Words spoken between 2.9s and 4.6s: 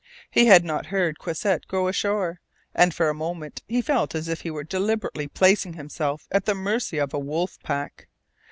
for a moment he felt as if he